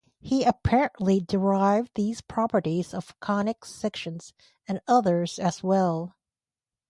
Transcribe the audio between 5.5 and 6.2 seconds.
well.